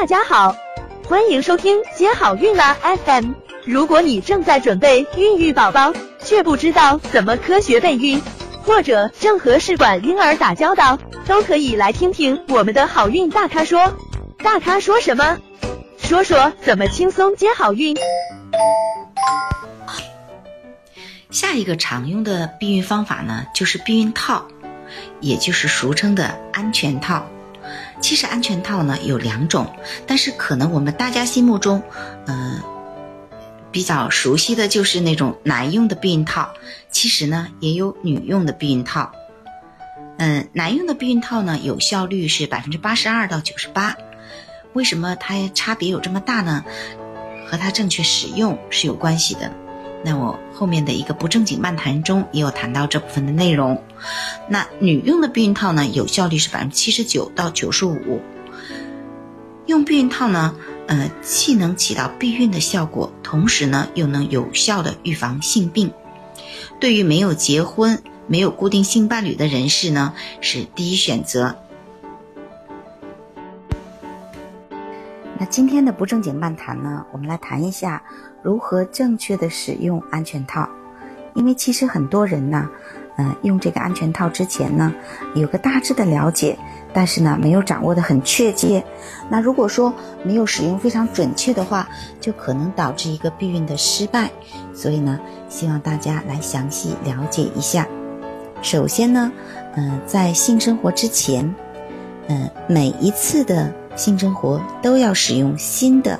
[0.00, 0.56] 大家好，
[1.08, 3.32] 欢迎收听接好运啦 FM。
[3.64, 8.22] 如果你正在准备孕育宝宝，却不知道怎么科学备孕，
[8.62, 13.92] 或者正和试管婴儿打交道，都可以来听听我们的好运大咖说。
[14.38, 15.36] 大咖说什么？
[15.98, 17.96] 说说怎么轻松接好运。
[21.32, 24.46] 下一个常用的避孕方法呢，就是避孕套，
[25.20, 27.26] 也就是俗称的安全套。
[28.00, 29.66] 其实安全套呢有两种，
[30.06, 31.82] 但是可能我们大家心目中，
[32.26, 32.60] 嗯，
[33.70, 36.54] 比较熟悉的就是那种男用的避孕套。
[36.90, 39.12] 其实呢也有女用的避孕套。
[40.18, 43.96] 嗯，男用的避孕套呢有效率是百分之八十二到九十八。
[44.72, 46.64] 为什么它差别有这么大呢？
[47.46, 49.50] 和它正确使用是有关系的。
[50.04, 53.82] 那我后面的一个不正经漫谈中也有谈到这部分的内容。
[54.48, 58.20] 那女用的避孕套呢，有效率是百分之七十九到九十五。
[59.66, 60.54] 用避孕套呢，
[60.86, 65.90] 呃，既能起到避孕的效果，同时呢，又能有效的预防性病。
[66.80, 71.56] 对于没有结婚、没有固定性伴侣的人士呢，是第一选择。
[75.38, 78.02] 那今天的不正经漫谈呢，我们来谈一下
[78.42, 80.68] 如何正确的使用安全套。
[81.34, 82.68] 因为其实很多人呢，
[83.18, 84.92] 嗯，用这个安全套之前呢，
[85.36, 86.58] 有个大致的了解，
[86.92, 88.84] 但是呢，没有掌握的很确切。
[89.28, 89.94] 那如果说
[90.24, 91.88] 没有使用非常准确的话，
[92.20, 94.28] 就可能导致一个避孕的失败。
[94.74, 97.86] 所以呢，希望大家来详细了解一下。
[98.60, 99.30] 首先呢，
[99.76, 101.54] 嗯，在性生活之前，
[102.26, 103.72] 嗯，每一次的。
[103.98, 106.18] 性生活都要使用新的、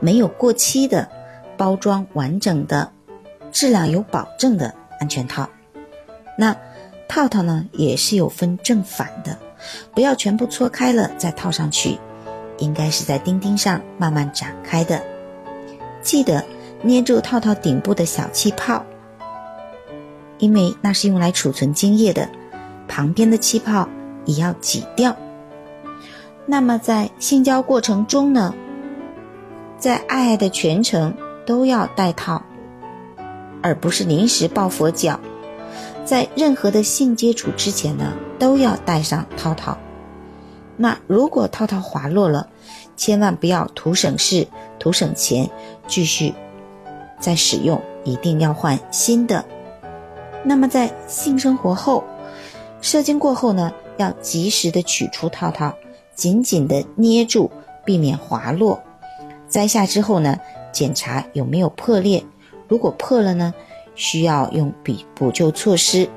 [0.00, 1.08] 没有过期的、
[1.56, 2.90] 包装完整的、
[3.52, 5.48] 质量有保证的安全套。
[6.36, 6.54] 那
[7.08, 9.38] 套套呢也是有分正反的，
[9.94, 11.96] 不要全部搓开了再套上去，
[12.58, 15.00] 应该是在钉钉上慢慢展开的。
[16.02, 16.44] 记得
[16.82, 18.84] 捏住套套顶部的小气泡，
[20.38, 22.28] 因为那是用来储存精液的，
[22.88, 23.88] 旁边的气泡
[24.24, 25.16] 也要挤掉。
[26.46, 28.54] 那么在性交过程中呢，
[29.78, 31.14] 在爱爱的全程
[31.46, 32.42] 都要戴套，
[33.62, 35.18] 而不是临时抱佛脚。
[36.04, 39.78] 在任何的性接触之前呢，都要戴上套套。
[40.76, 42.46] 那如果套套滑落了，
[42.94, 44.46] 千万不要图省事、
[44.78, 45.48] 图省钱，
[45.86, 46.34] 继续
[47.18, 49.42] 再使用，一定要换新的。
[50.42, 52.04] 那么在性生活后，
[52.82, 55.74] 射精过后呢，要及时的取出套套。
[56.14, 57.50] 紧紧地捏住，
[57.84, 58.82] 避免滑落。
[59.48, 60.38] 摘下之后呢，
[60.72, 62.24] 检查有没有破裂。
[62.68, 63.52] 如果破了呢，
[63.94, 66.08] 需要用补补救措施。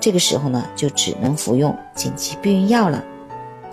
[0.00, 3.02] 这个时候呢，就只能服用紧急避孕药了。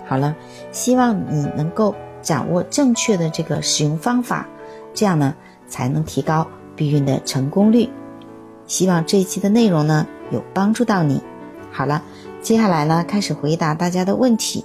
[0.06, 0.34] 好了，
[0.72, 4.48] 希望你能够掌握正确的这个使用方法，
[4.94, 5.34] 这样呢，
[5.68, 7.90] 才能提高避孕的成功率。
[8.66, 11.22] 希望这一期的内容呢，有帮助到你。
[11.70, 12.02] 好了，
[12.40, 14.64] 接下来呢，开始回答大家的问题。